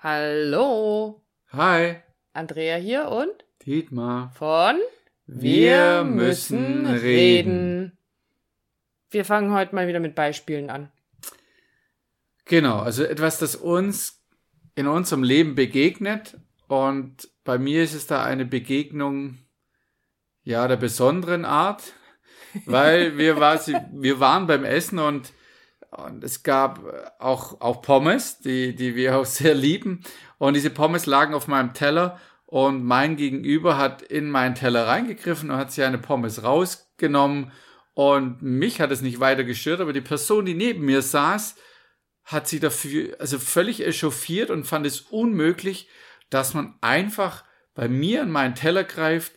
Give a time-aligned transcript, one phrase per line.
[0.00, 1.24] Hallo.
[1.50, 1.96] Hi.
[2.32, 3.32] Andrea hier und
[3.66, 4.30] Dietmar.
[4.30, 4.76] Von
[5.26, 7.98] Wir müssen reden.
[9.10, 10.92] Wir fangen heute mal wieder mit Beispielen an.
[12.44, 14.22] Genau, also etwas, das uns
[14.76, 16.38] in unserem Leben begegnet.
[16.68, 19.38] Und bei mir ist es da eine Begegnung,
[20.44, 21.92] ja, der besonderen Art,
[22.66, 25.32] weil wir, war, wir waren beim Essen und,
[25.90, 26.80] und es gab
[27.18, 30.02] auch, auch Pommes, die, die wir auch sehr lieben.
[30.38, 35.50] Und diese Pommes lagen auf meinem Teller und mein Gegenüber hat in meinen Teller reingegriffen
[35.50, 37.52] und hat sich eine Pommes rausgenommen
[37.98, 41.56] und mich hat es nicht weiter gestört, aber die Person, die neben mir saß,
[42.22, 45.88] hat sie dafür, also völlig echauffiert und fand es unmöglich,
[46.30, 47.42] dass man einfach
[47.74, 49.32] bei mir in meinen Teller greift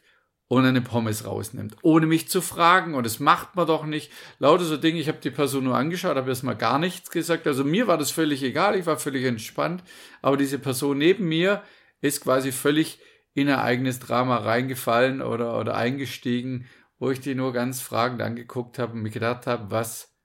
[0.52, 2.94] und eine Pommes rausnimmt, ohne mich zu fragen.
[2.94, 4.12] Und das macht man doch nicht.
[4.38, 7.48] Lauter so Dinge, ich habe die Person nur angeschaut, habe erstmal gar nichts gesagt.
[7.48, 9.82] Also mir war das völlig egal, ich war völlig entspannt.
[10.22, 11.64] Aber diese Person neben mir
[12.02, 13.00] ist quasi völlig
[13.34, 16.68] in ein eigenes Drama reingefallen oder, oder eingestiegen
[17.02, 20.16] wo ich die nur ganz fragend angeguckt habe und mir gedacht habe, was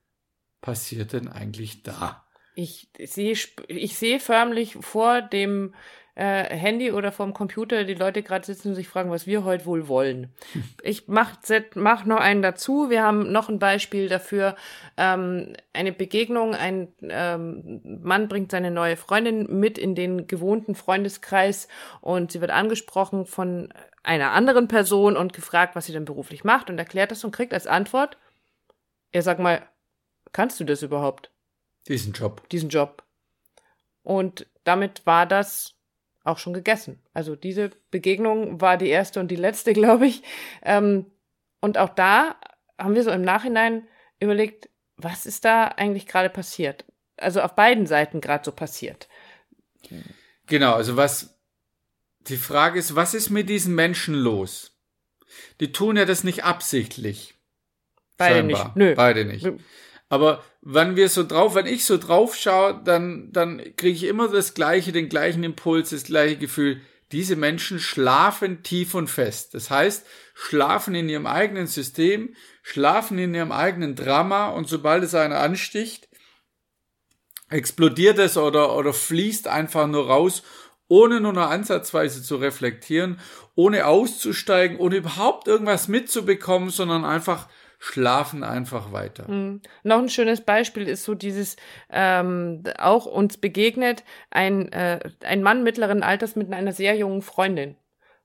[0.61, 2.23] passiert denn eigentlich da?
[2.53, 3.35] Ich sehe,
[3.67, 5.73] ich sehe förmlich vor dem
[6.17, 9.67] äh, Handy oder vom Computer die Leute gerade sitzen und sich fragen, was wir heute
[9.67, 10.33] wohl wollen.
[10.81, 11.37] Ich mach,
[11.75, 12.89] mach noch einen dazu.
[12.89, 14.55] Wir haben noch ein Beispiel dafür.
[14.97, 16.55] Ähm, eine Begegnung.
[16.55, 21.67] Ein ähm, Mann bringt seine neue Freundin mit in den gewohnten Freundeskreis
[22.01, 26.71] und sie wird angesprochen von einer anderen Person und gefragt, was sie denn beruflich macht
[26.71, 28.17] und erklärt das und kriegt als Antwort,
[29.11, 29.61] er sagt mal,
[30.31, 31.29] kannst du das überhaupt?
[31.87, 32.49] Diesen Job.
[32.49, 33.03] Diesen Job.
[34.01, 35.76] Und damit war das
[36.27, 37.01] auch schon gegessen.
[37.13, 40.23] Also diese Begegnung war die erste und die letzte, glaube ich.
[40.63, 41.05] Ähm,
[41.59, 42.35] und auch da
[42.77, 43.87] haben wir so im Nachhinein
[44.19, 46.85] überlegt, was ist da eigentlich gerade passiert?
[47.17, 49.07] Also auf beiden Seiten gerade so passiert.
[50.47, 51.39] Genau, also was,
[52.21, 54.77] die Frage ist, was ist mit diesen Menschen los?
[55.59, 57.35] Die tun ja das nicht absichtlich.
[58.17, 58.65] Beide scheinbar.
[58.65, 58.75] nicht.
[58.75, 58.95] Nö.
[58.95, 59.47] Beide nicht.
[60.09, 64.29] Aber wenn wir so drauf, wenn ich so drauf schaue, dann, dann kriege ich immer
[64.29, 66.81] das gleiche, den gleichen Impuls, das gleiche Gefühl.
[67.11, 69.53] Diese Menschen schlafen tief und fest.
[69.53, 75.15] Das heißt, schlafen in ihrem eigenen System, schlafen in ihrem eigenen Drama und sobald es
[75.15, 76.07] einer ansticht,
[77.49, 80.43] explodiert es oder, oder fließt einfach nur raus
[80.87, 83.19] ohne nur noch ansatzweise zu reflektieren,
[83.55, 87.47] ohne auszusteigen, ohne überhaupt irgendwas mitzubekommen, sondern einfach
[87.79, 89.29] schlafen einfach weiter.
[89.29, 89.61] Mhm.
[89.83, 91.55] Noch ein schönes Beispiel ist so dieses
[91.89, 97.75] ähm, auch uns begegnet ein äh, ein Mann mittleren Alters mit einer sehr jungen Freundin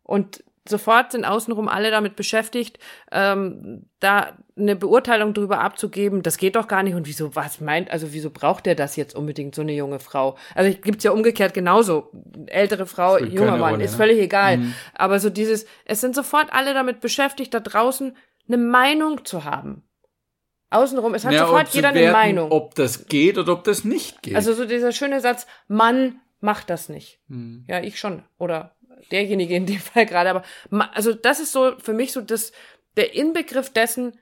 [0.02, 2.78] und sofort sind außenrum alle damit beschäftigt,
[3.10, 7.90] ähm, da eine Beurteilung drüber abzugeben, das geht doch gar nicht und wieso, was meint,
[7.90, 10.36] also wieso braucht der das jetzt unbedingt, so eine junge Frau?
[10.54, 12.12] Also gibt's ja umgekehrt genauso,
[12.46, 13.96] ältere Frau, junger Mann, Rolle, ist ne?
[13.96, 14.58] völlig egal.
[14.58, 14.74] Mhm.
[14.94, 18.16] Aber so dieses, es sind sofort alle damit beschäftigt, da draußen
[18.48, 19.82] eine Meinung zu haben.
[20.70, 22.50] Außenrum, es hat ja, sofort jeder werden, eine Meinung.
[22.50, 24.36] Ob das geht oder ob das nicht geht.
[24.36, 27.20] Also so dieser schöne Satz, Mann macht das nicht.
[27.28, 27.64] Mhm.
[27.68, 28.22] Ja, ich schon.
[28.38, 28.74] Oder
[29.10, 30.44] derjenige in dem Fall gerade, aber
[30.94, 32.52] also das ist so für mich so das
[32.96, 34.18] der Inbegriff dessen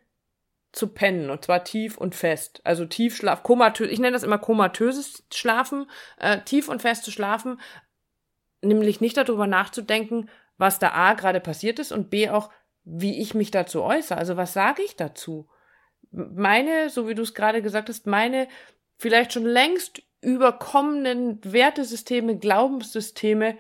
[0.72, 2.60] zu pennen und zwar tief und fest.
[2.64, 5.86] Also Tiefschlaf, komatös, ich nenne das immer komatöses Schlafen,
[6.18, 7.60] äh, tief und fest zu schlafen,
[8.62, 10.28] nämlich nicht darüber nachzudenken,
[10.58, 12.50] was da A gerade passiert ist und B auch,
[12.84, 14.18] wie ich mich dazu äußere.
[14.18, 15.48] Also was sage ich dazu?
[16.10, 18.48] Meine, so wie du es gerade gesagt hast, meine
[18.98, 23.56] vielleicht schon längst überkommenen Wertesysteme, Glaubenssysteme,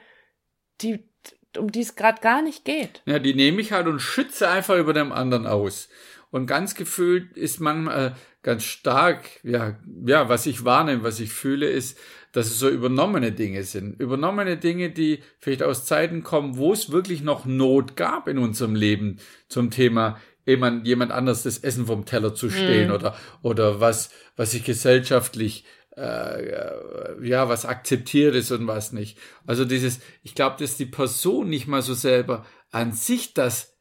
[0.80, 1.08] die
[1.56, 3.02] um die es gerade gar nicht geht.
[3.06, 5.88] Ja, die nehme ich halt und schütze einfach über dem anderen aus.
[6.30, 9.76] Und ganz gefühlt ist man äh, ganz stark, ja,
[10.06, 11.98] ja, was ich wahrnehme, was ich fühle, ist,
[12.32, 14.00] dass es so übernommene Dinge sind.
[14.00, 18.74] Übernommene Dinge, die vielleicht aus Zeiten kommen, wo es wirklich noch Not gab in unserem
[18.74, 19.18] Leben
[19.48, 22.94] zum Thema jemand, jemand anders das Essen vom Teller zu stehen mhm.
[22.94, 25.64] oder, oder was, was ich gesellschaftlich
[25.96, 29.18] äh, ja, was akzeptiert ist und was nicht.
[29.46, 33.76] Also dieses, ich glaube, dass die Person nicht mal so selber an sich das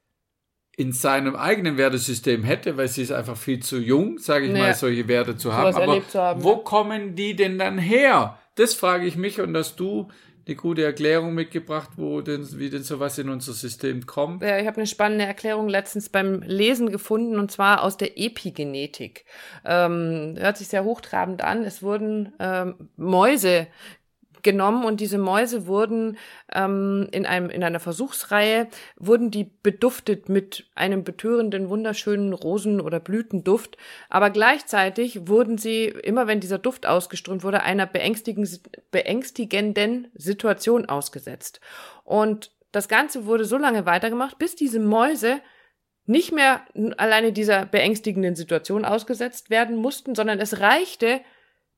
[0.79, 4.59] in seinem eigenen Wertesystem hätte, weil sie ist einfach viel zu jung, sage ich ja.
[4.59, 5.75] mal, solche Werte zu haben.
[5.75, 6.59] Aber zu haben, wo ja.
[6.59, 8.39] kommen die denn dann her?
[8.55, 10.07] Das frage ich mich und dass du
[10.47, 14.41] eine gute Erklärung mitgebracht, wo denn, wie denn sowas in unser System kommt.
[14.41, 19.25] Ja, ich habe eine spannende Erklärung letztens beim Lesen gefunden und zwar aus der Epigenetik.
[19.65, 21.65] Ähm, hört sich sehr hochtrabend an.
[21.65, 23.67] Es wurden ähm, Mäuse
[24.43, 26.17] genommen und diese Mäuse wurden
[26.53, 32.99] ähm, in einem in einer Versuchsreihe wurden die beduftet mit einem betörenden wunderschönen Rosen- oder
[32.99, 33.77] Blütenduft,
[34.09, 38.59] aber gleichzeitig wurden sie immer wenn dieser Duft ausgeströmt wurde einer beängstigenden
[38.91, 41.59] beängstigenden Situation ausgesetzt.
[42.03, 45.41] Und das Ganze wurde so lange weitergemacht, bis diese Mäuse
[46.05, 46.61] nicht mehr
[46.97, 51.21] alleine dieser beängstigenden Situation ausgesetzt werden mussten, sondern es reichte,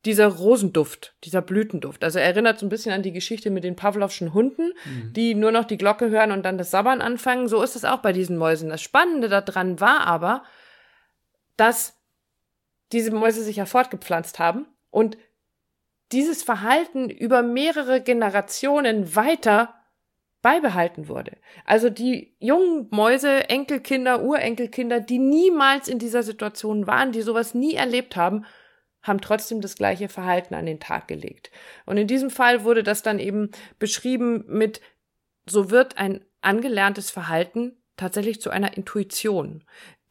[0.05, 2.03] dieser Rosenduft, dieser Blütenduft.
[2.03, 5.13] Also erinnert so ein bisschen an die Geschichte mit den Pavlovschen Hunden, mhm.
[5.13, 7.47] die nur noch die Glocke hören und dann das Sabbern anfangen.
[7.47, 8.69] So ist es auch bei diesen Mäusen.
[8.69, 10.43] Das Spannende daran war aber,
[11.55, 11.97] dass
[12.91, 15.17] diese Mäuse sich ja fortgepflanzt haben und
[16.11, 19.75] dieses Verhalten über mehrere Generationen weiter
[20.41, 21.37] beibehalten wurde.
[21.65, 27.75] Also die jungen Mäuse, Enkelkinder, Urenkelkinder, die niemals in dieser Situation waren, die sowas nie
[27.75, 28.45] erlebt haben,
[29.03, 31.51] haben trotzdem das gleiche Verhalten an den Tag gelegt.
[31.85, 34.81] Und in diesem Fall wurde das dann eben beschrieben mit,
[35.49, 39.63] so wird ein angelerntes Verhalten tatsächlich zu einer Intuition.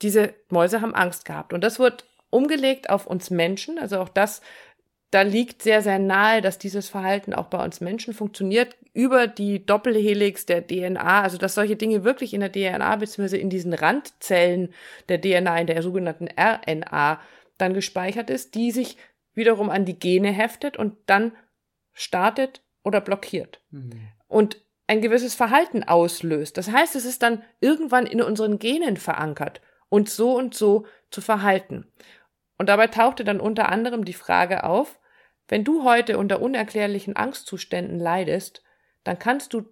[0.03, 1.53] Diese Mäuse haben Angst gehabt.
[1.53, 3.79] Und das wird umgelegt auf uns Menschen.
[3.79, 4.41] Also auch das,
[5.11, 9.65] da liegt sehr, sehr nahe, dass dieses Verhalten auch bei uns Menschen funktioniert über die
[9.67, 11.23] Doppelhelix der DNA.
[11.23, 13.37] Also dass solche Dinge wirklich in der DNA bzw.
[13.37, 14.73] in diesen Randzellen
[15.09, 17.21] der DNA, in der sogenannten RNA
[17.61, 18.97] dann gespeichert ist, die sich
[19.35, 21.33] wiederum an die Gene heftet und dann
[21.93, 23.61] startet oder blockiert.
[23.71, 24.09] Mhm.
[24.29, 26.57] Und ein gewisses Verhalten auslöst.
[26.57, 31.21] Das heißt, es ist dann irgendwann in unseren Genen verankert, uns so und so zu
[31.21, 31.87] verhalten.
[32.59, 34.99] Und dabei tauchte dann unter anderem die Frage auf,
[35.49, 38.63] wenn du heute unter unerklärlichen Angstzuständen leidest,
[39.05, 39.65] dann kannst du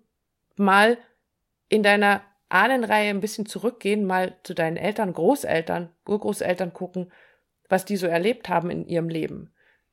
[0.56, 0.98] mal
[1.68, 7.12] in deiner Ahnenreihe ein bisschen zurückgehen, mal zu deinen Eltern, Großeltern, Urgroßeltern gucken
[7.68, 9.52] was die so erlebt haben in ihrem Leben.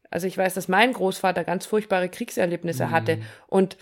[0.09, 2.91] Also ich weiß, dass mein Großvater ganz furchtbare Kriegserlebnisse mhm.
[2.91, 3.17] hatte
[3.47, 3.77] und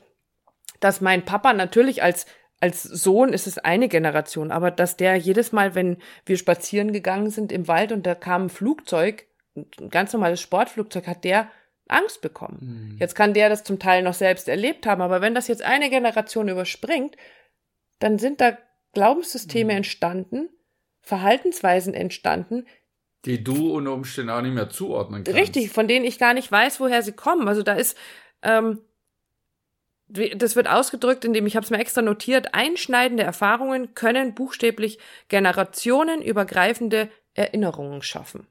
[0.80, 2.26] dass mein Papa natürlich als
[2.60, 7.30] als Sohn ist es eine Generation, aber dass der jedes Mal, wenn wir spazieren gegangen
[7.30, 11.50] sind im Wald und da kam ein Flugzeug, ein ganz normales Sportflugzeug, hat der
[11.90, 12.94] Angst bekommen.
[12.94, 12.98] Mhm.
[13.00, 15.90] Jetzt kann der das zum Teil noch selbst erlebt haben, aber wenn das jetzt eine
[15.90, 17.18] Generation überspringt,
[18.00, 18.58] dann sind da
[18.94, 19.78] Glaubenssysteme mhm.
[19.78, 20.50] entstanden,
[21.02, 22.66] Verhaltensweisen entstanden,
[23.26, 25.40] die du unter Umständen auch nicht mehr zuordnen kannst.
[25.40, 27.48] Richtig, von denen ich gar nicht weiß, woher sie kommen.
[27.48, 27.98] Also da ist,
[28.42, 28.80] ähm,
[30.08, 35.00] das wird ausgedrückt, indem ich habe es mir extra notiert, einschneidende Erfahrungen können buchstäblich
[35.30, 38.48] generationenübergreifende Erinnerungen schaffen.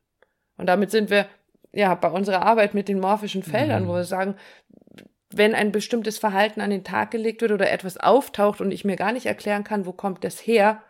[0.56, 1.26] Und damit sind wir
[1.72, 3.88] ja bei unserer Arbeit mit den morphischen Feldern, mhm.
[3.88, 4.36] wo wir sagen,
[5.30, 8.96] wenn ein bestimmtes Verhalten an den Tag gelegt wird oder etwas auftaucht und ich mir
[8.96, 10.82] gar nicht erklären kann, wo kommt das her,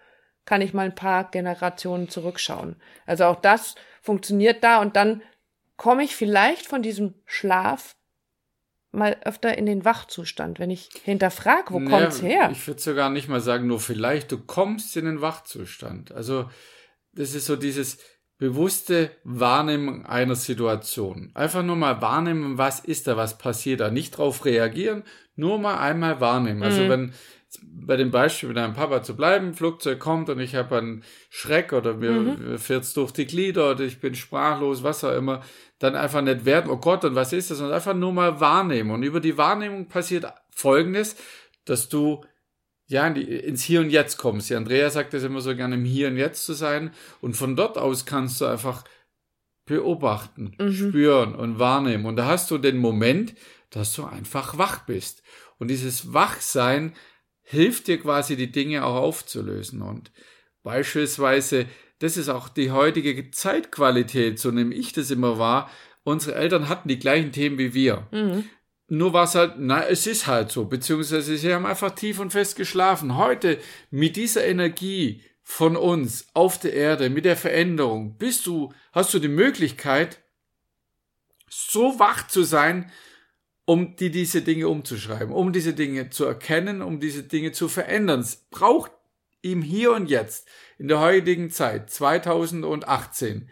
[0.44, 2.77] kann ich mal ein paar Generationen zurückschauen.
[3.06, 5.23] Also auch das funktioniert da und dann
[5.77, 7.97] komme ich vielleicht von diesem Schlaf
[8.93, 12.50] mal öfter in den Wachzustand, wenn ich hinterfrage, wo naja, kommt's her?
[12.53, 16.12] Ich würde sogar nicht mal sagen, nur vielleicht, du kommst in den Wachzustand.
[16.12, 16.50] Also
[17.12, 17.99] das ist so dieses
[18.39, 21.31] bewusste Wahrnehmen einer Situation.
[21.35, 23.91] Einfach nur mal wahrnehmen, was ist da, was passiert da.
[23.91, 25.05] Nicht drauf reagieren,
[25.37, 26.62] nur mal einmal wahrnehmen.
[26.62, 26.89] Also mhm.
[26.89, 27.15] wenn
[27.61, 31.73] bei dem Beispiel mit deinem Papa zu bleiben, Flugzeug kommt und ich habe einen Schreck
[31.73, 32.59] oder mir mhm.
[32.59, 35.43] fährt's durch die Glieder oder ich bin sprachlos, was auch immer,
[35.79, 37.61] dann einfach nicht werden, oh Gott, und was ist das?
[37.61, 38.91] Und einfach nur mal wahrnehmen.
[38.91, 41.17] Und über die Wahrnehmung passiert Folgendes,
[41.65, 42.25] dass du
[42.87, 44.51] ja, in die, ins Hier und Jetzt kommst.
[44.51, 46.93] Die Andrea sagt es immer so gerne, im Hier und Jetzt zu sein.
[47.21, 48.85] Und von dort aus kannst du einfach
[49.65, 50.73] beobachten, mhm.
[50.73, 52.05] spüren und wahrnehmen.
[52.05, 53.35] Und da hast du den Moment,
[53.71, 55.23] dass du einfach wach bist.
[55.59, 56.93] Und dieses Wachsein
[57.43, 59.82] hilft dir quasi die Dinge auch aufzulösen.
[59.82, 60.11] Und
[60.63, 61.67] beispielsweise,
[61.99, 65.70] das ist auch die heutige Zeitqualität, so nehme ich das immer wahr.
[66.05, 68.08] Unsere Eltern hatten die gleichen Themen wie wir.
[68.11, 68.44] Mhm.
[68.89, 72.31] Nur war es halt, na, es ist halt so, beziehungsweise sie haben einfach tief und
[72.31, 73.17] fest geschlafen.
[73.17, 73.58] Heute
[73.91, 79.19] mit dieser Energie von uns auf der Erde, mit der Veränderung, bist du, hast du
[79.19, 80.20] die Möglichkeit,
[81.49, 82.91] so wach zu sein,
[83.72, 88.20] um die, diese Dinge umzuschreiben, um diese Dinge zu erkennen, um diese Dinge zu verändern.
[88.20, 88.91] Es braucht
[89.41, 93.48] ihm hier und jetzt, in der heutigen Zeit, 2018,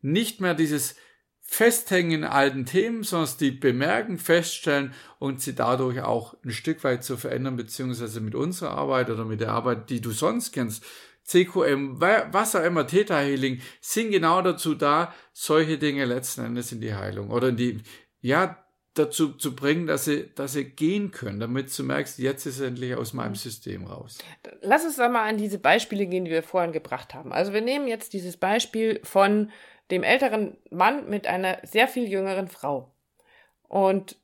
[0.00, 0.94] nicht mehr dieses
[1.40, 7.02] Festhängen in alten Themen, sondern die bemerken, feststellen und sie dadurch auch ein Stück weit
[7.02, 10.84] zu verändern, beziehungsweise mit unserer Arbeit oder mit der Arbeit, die du sonst kennst,
[11.24, 16.80] CQM, was auch immer, Theta Healing, sind genau dazu da, solche Dinge letzten Endes in
[16.80, 17.80] die Heilung oder in die,
[18.20, 18.63] ja,
[18.94, 22.66] dazu zu bringen, dass sie, dass sie gehen können, damit du merkst, jetzt ist es
[22.66, 24.18] endlich aus meinem System raus.
[24.62, 27.32] Lass uns mal an diese Beispiele gehen, die wir vorhin gebracht haben.
[27.32, 29.50] Also wir nehmen jetzt dieses Beispiel von
[29.90, 32.94] dem älteren Mann mit einer sehr viel jüngeren Frau.
[33.68, 34.16] Und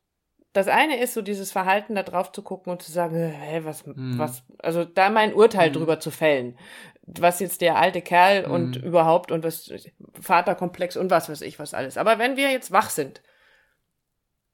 [0.53, 3.87] das eine ist so dieses Verhalten, da drauf zu gucken und zu sagen, hä, was,
[3.87, 4.19] mhm.
[4.19, 5.75] was, also da mein Urteil mhm.
[5.75, 6.57] drüber zu fällen.
[7.03, 8.53] Was jetzt der alte Kerl mhm.
[8.53, 9.73] und überhaupt und was,
[10.21, 11.97] Vaterkomplex und was weiß ich was alles.
[11.97, 13.21] Aber wenn wir jetzt wach sind,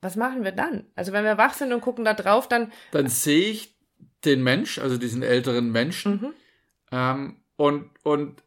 [0.06, 0.86] was machen wir dann?
[0.94, 2.72] Also wenn wir wach sind und gucken da drauf, dann.
[2.92, 3.76] Dann sehe ich
[4.24, 6.32] den Mensch, also diesen älteren Menschen, mhm.
[6.92, 8.42] ähm, und, und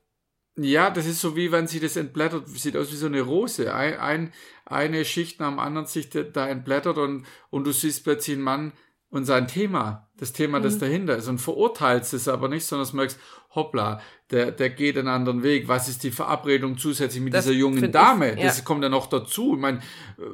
[0.55, 3.73] ja, das ist so wie wenn sie das entblättert, sieht aus wie so eine Rose.
[3.73, 4.33] Ein, ein,
[4.65, 8.73] eine Schicht nach dem anderen sich da entblättert und, und du siehst plötzlich einen Mann
[9.11, 10.79] und sein Thema, das Thema, das mhm.
[10.79, 13.19] dahinter ist und verurteilst es aber nicht, sondern du merkst,
[13.55, 15.67] hoppla, der, der geht einen anderen Weg.
[15.67, 18.33] Was ist die Verabredung zusätzlich mit das dieser jungen Dame?
[18.33, 18.45] Ich, ja.
[18.45, 19.55] Das kommt ja noch dazu.
[19.55, 19.79] Ich meine,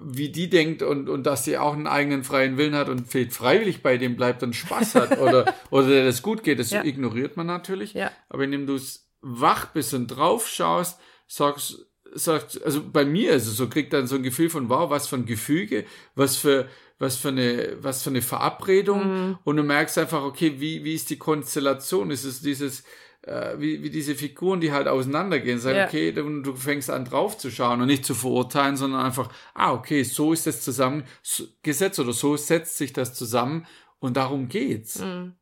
[0.03, 3.32] wie die denkt und, und dass sie auch einen eigenen freien Willen hat und vielleicht
[3.32, 6.84] freiwillig bei dem bleibt und Spaß hat oder, oder der das gut geht, das ja.
[6.84, 7.94] ignoriert man natürlich.
[7.94, 8.12] Ja.
[8.27, 13.45] Aber indem du es wach bist und drauf schaust, sagst, sagst, also bei mir es
[13.45, 16.67] so, kriegt dann so ein Gefühl von, wow, was für ein Gefüge, was für,
[16.98, 19.27] was für eine, was für eine Verabredung.
[19.27, 19.38] Mhm.
[19.43, 22.12] Und du merkst einfach, okay, wie, wie ist die Konstellation?
[22.12, 22.84] Ist es dieses,
[23.24, 25.88] äh, wie, wie diese Figuren, die halt auseinandergehen, sagen, ja.
[25.88, 29.74] okay, du, du fängst an drauf zu schauen und nicht zu verurteilen, sondern einfach, ah,
[29.74, 33.65] okay, so ist das zusammengesetzt oder so setzt sich das zusammen
[34.00, 35.00] und darum geht's.
[35.00, 35.34] Mhm.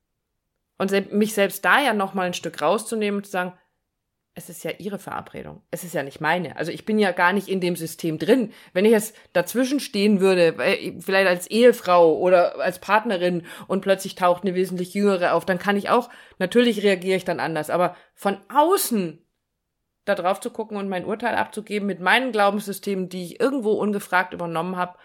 [0.77, 3.53] Und mich selbst da ja nochmal ein Stück rauszunehmen und zu sagen,
[4.35, 5.61] es ist ja ihre Verabredung.
[5.69, 6.57] Es ist ja nicht meine.
[6.57, 8.51] Also ich bin ja gar nicht in dem System drin.
[8.73, 10.55] Wenn ich jetzt dazwischen stehen würde,
[10.99, 15.77] vielleicht als Ehefrau oder als Partnerin und plötzlich taucht eine wesentlich jüngere auf, dann kann
[15.77, 16.09] ich auch,
[16.39, 17.69] natürlich reagiere ich dann anders.
[17.69, 19.19] Aber von außen
[20.05, 24.33] da drauf zu gucken und mein Urteil abzugeben mit meinen Glaubenssystemen, die ich irgendwo ungefragt
[24.33, 24.97] übernommen habe,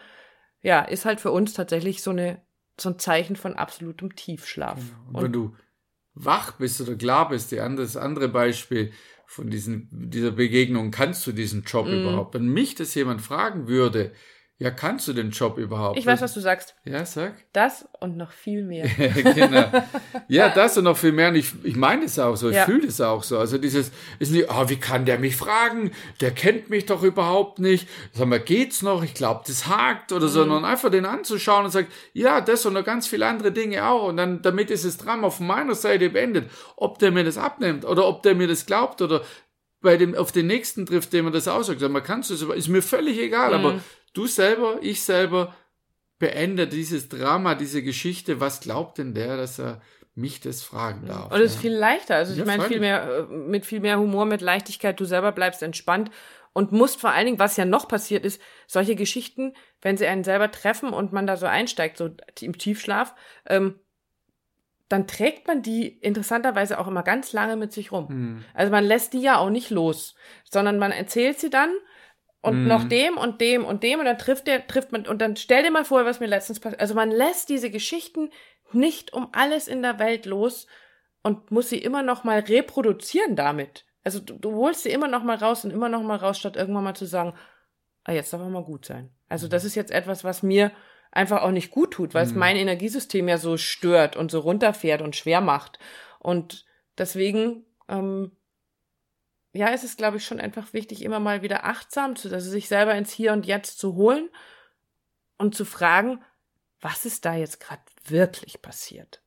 [0.63, 2.43] ja, ist halt für uns tatsächlich so eine
[2.81, 4.79] so ein Zeichen von absolutem Tiefschlaf.
[4.79, 5.09] Genau.
[5.09, 5.57] Und, und wenn du
[6.15, 8.93] wach bist oder klar bist, die andere, das andere Beispiel,
[9.31, 12.01] von diesen, dieser Begegnung, kannst du diesen Job mm.
[12.01, 12.35] überhaupt?
[12.35, 14.13] Wenn mich das jemand fragen würde,
[14.61, 15.97] ja, kannst du den Job überhaupt?
[16.01, 16.75] Ich weiß, was du sagst.
[16.85, 17.33] Ja, sag.
[17.53, 18.89] Das und noch viel mehr.
[19.35, 19.71] genau.
[20.27, 21.29] Ja, das und noch viel mehr.
[21.29, 22.65] Und ich, ich meine es auch so, ich ja.
[22.65, 23.39] fühle es auch so.
[23.39, 25.93] Also dieses, ist nicht, oh, wie kann der mich fragen?
[26.21, 27.89] Der kennt mich doch überhaupt nicht.
[28.13, 29.05] Sag mal, geht's noch?
[29.05, 30.31] Ich glaube, das hakt oder mhm.
[30.31, 30.41] so.
[30.41, 34.09] Sondern einfach den anzuschauen und sagen, ja, das und noch ganz viele andere Dinge auch.
[34.09, 36.51] Und dann, damit ist das Drama auf meiner Seite beendet.
[36.75, 39.23] Ob der mir das abnimmt oder ob der mir das glaubt oder
[39.81, 41.81] bei dem, auf den nächsten trifft, dem man das aussagt.
[41.81, 43.65] Man kann es, ist mir völlig egal, mhm.
[43.65, 43.81] aber
[44.13, 45.55] du selber, ich selber,
[46.19, 48.41] beende dieses Drama, diese Geschichte.
[48.41, 49.81] Was glaubt denn der, dass er
[50.15, 51.33] mich das fragen darf?
[51.33, 52.17] Und es ist viel leichter.
[52.17, 54.99] Also ich ja, meine, viel mehr, äh, mit viel mehr Humor, mit Leichtigkeit.
[54.99, 56.11] Du selber bleibst entspannt
[56.53, 60.25] und musst vor allen Dingen, was ja noch passiert ist, solche Geschichten, wenn sie einen
[60.25, 62.11] selber treffen und man da so einsteigt, so
[62.41, 63.15] im Tiefschlaf,
[63.47, 63.79] ähm,
[64.89, 68.09] dann trägt man die interessanterweise auch immer ganz lange mit sich rum.
[68.09, 68.45] Hm.
[68.55, 71.71] Also man lässt die ja auch nicht los, sondern man erzählt sie dann
[72.49, 72.69] und mhm.
[72.69, 75.63] noch dem und dem und dem und dann trifft der, trifft man, und dann stell
[75.63, 76.81] dir mal vor, was mir letztens passiert.
[76.81, 78.31] Also man lässt diese Geschichten
[78.73, 80.67] nicht um alles in der Welt los
[81.23, 83.85] und muss sie immer noch mal reproduzieren damit.
[84.05, 86.57] Also du, du holst sie immer noch mal raus und immer noch mal raus, statt
[86.57, 87.35] irgendwann mal zu sagen,
[88.05, 89.11] ah, jetzt darf er mal gut sein.
[89.29, 90.73] Also das ist jetzt etwas, was mir
[91.11, 92.31] einfach auch nicht gut tut, weil mhm.
[92.31, 95.79] es mein Energiesystem ja so stört und so runterfährt und schwer macht.
[96.19, 98.33] Und deswegen ähm,
[99.59, 102.69] ja, es ist, glaube ich, schon einfach wichtig, immer mal wieder achtsam zu, also sich
[102.69, 104.31] selber ins Hier und Jetzt zu holen
[105.37, 106.23] und zu fragen,
[106.81, 109.21] was ist da jetzt gerade wirklich passiert?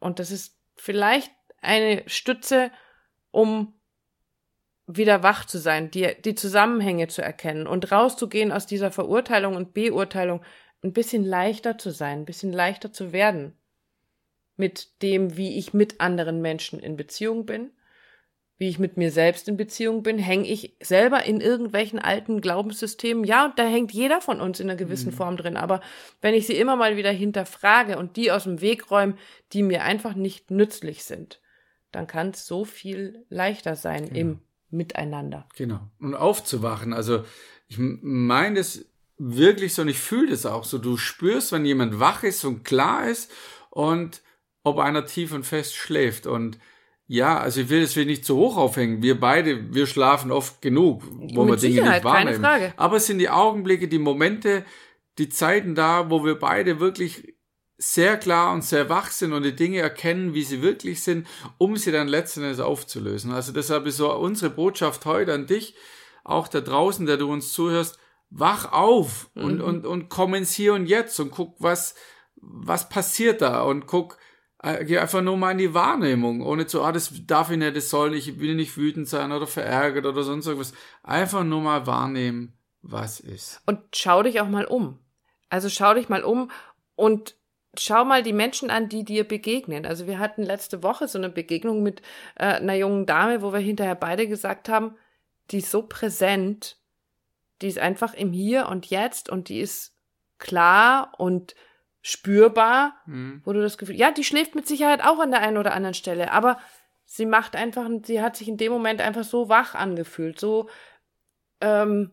[0.00, 2.70] Und das ist vielleicht eine Stütze,
[3.30, 3.72] um
[4.86, 9.72] wieder wach zu sein, die, die Zusammenhänge zu erkennen und rauszugehen aus dieser Verurteilung und
[9.72, 10.44] Beurteilung,
[10.82, 13.56] ein bisschen leichter zu sein, ein bisschen leichter zu werden
[14.56, 17.73] mit dem, wie ich mit anderen Menschen in Beziehung bin
[18.64, 23.22] wie ich mit mir selbst in Beziehung bin, hänge ich selber in irgendwelchen alten Glaubenssystemen.
[23.22, 25.16] Ja, und da hängt jeder von uns in einer gewissen mhm.
[25.16, 25.58] Form drin.
[25.58, 25.82] Aber
[26.22, 29.16] wenn ich sie immer mal wieder hinterfrage und die aus dem Weg räume,
[29.52, 31.42] die mir einfach nicht nützlich sind,
[31.92, 34.18] dann kann es so viel leichter sein genau.
[34.18, 34.38] im
[34.70, 35.46] Miteinander.
[35.56, 35.80] Genau.
[36.00, 36.94] Und aufzuwachen.
[36.94, 37.22] Also
[37.68, 38.86] ich meine es
[39.18, 40.78] wirklich so und ich fühle das auch so.
[40.78, 43.30] Du spürst, wenn jemand wach ist und klar ist
[43.68, 44.22] und
[44.62, 46.26] ob einer tief und fest schläft.
[46.26, 46.58] Und
[47.06, 49.02] ja, also ich will es nicht zu hoch aufhängen.
[49.02, 51.02] Wir beide, wir schlafen oft genug,
[51.34, 52.40] wo Mit wir Dinge nicht wahrnehmen.
[52.42, 52.74] Keine Frage.
[52.76, 54.64] Aber es sind die Augenblicke, die Momente,
[55.18, 57.34] die Zeiten da, wo wir beide wirklich
[57.76, 61.26] sehr klar und sehr wach sind und die Dinge erkennen, wie sie wirklich sind,
[61.58, 63.32] um sie dann letzten Endes aufzulösen.
[63.32, 65.74] Also deshalb ist so unsere Botschaft heute an dich,
[66.22, 67.98] auch da draußen, der du uns zuhörst,
[68.30, 69.44] wach auf mhm.
[69.44, 71.94] und, und, und komm ins Hier und Jetzt und guck, was,
[72.36, 74.16] was passiert da und guck,
[74.84, 77.90] geh einfach nur mal in die Wahrnehmung, ohne zu, ah, das darf ich nicht, das
[77.90, 80.72] soll nicht, ich will nicht wütend sein oder verärgert oder sonst irgendwas.
[81.02, 83.60] Einfach nur mal wahrnehmen, was ist.
[83.66, 84.98] Und schau dich auch mal um.
[85.50, 86.50] Also schau dich mal um
[86.96, 87.36] und
[87.78, 89.86] schau mal die Menschen an, die dir begegnen.
[89.86, 92.02] Also wir hatten letzte Woche so eine Begegnung mit
[92.36, 94.96] äh, einer jungen Dame, wo wir hinterher beide gesagt haben,
[95.50, 96.78] die ist so präsent,
[97.60, 99.96] die ist einfach im Hier und Jetzt und die ist
[100.38, 101.54] klar und
[102.06, 103.40] spürbar, mhm.
[103.46, 105.94] wo du das Gefühl, ja, die schläft mit Sicherheit auch an der einen oder anderen
[105.94, 106.58] Stelle, aber
[107.06, 110.68] sie macht einfach, sie hat sich in dem Moment einfach so wach angefühlt, so,
[111.62, 112.10] ähm,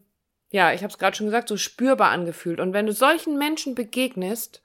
[0.50, 2.62] ja, ich habe es gerade schon gesagt, so spürbar angefühlt.
[2.62, 4.64] Und wenn du solchen Menschen begegnest,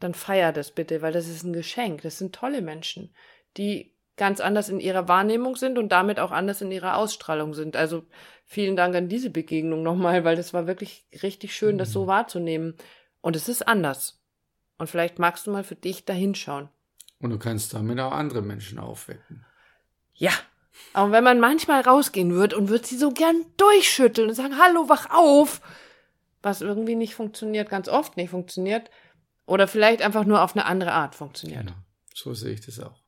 [0.00, 2.00] dann feier das bitte, weil das ist ein Geschenk.
[2.00, 3.14] Das sind tolle Menschen,
[3.58, 7.76] die ganz anders in ihrer Wahrnehmung sind und damit auch anders in ihrer Ausstrahlung sind.
[7.76, 8.04] Also
[8.46, 12.08] vielen Dank an diese Begegnung nochmal, weil das war wirklich richtig schön, das so mhm.
[12.08, 12.74] wahrzunehmen.
[13.28, 14.18] Und es ist anders.
[14.78, 16.70] Und vielleicht magst du mal für dich da hinschauen.
[17.20, 19.44] Und du kannst damit auch andere Menschen aufwecken.
[20.14, 20.30] Ja.
[20.94, 24.88] Aber wenn man manchmal rausgehen wird und wird sie so gern durchschütteln und sagen, hallo,
[24.88, 25.60] wach auf,
[26.40, 28.88] was irgendwie nicht funktioniert, ganz oft nicht funktioniert,
[29.44, 31.66] oder vielleicht einfach nur auf eine andere Art funktioniert.
[31.66, 31.76] Genau.
[32.14, 33.02] So sehe ich das auch.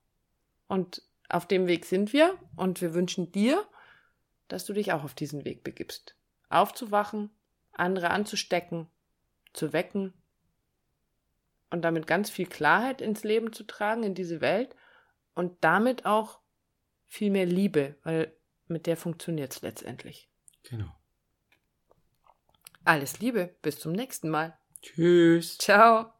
[0.68, 1.00] Und
[1.30, 3.66] auf dem Weg sind wir und wir wünschen dir,
[4.48, 6.14] dass du dich auch auf diesen Weg begibst.
[6.50, 7.30] Aufzuwachen,
[7.72, 8.86] andere anzustecken,
[9.52, 10.12] zu wecken
[11.70, 14.74] und damit ganz viel Klarheit ins Leben zu tragen, in diese Welt
[15.34, 16.40] und damit auch
[17.06, 18.34] viel mehr Liebe, weil
[18.68, 20.28] mit der funktioniert es letztendlich.
[20.62, 20.94] Genau.
[22.84, 24.56] Alles Liebe, bis zum nächsten Mal.
[24.80, 25.58] Tschüss.
[25.58, 26.12] Ciao.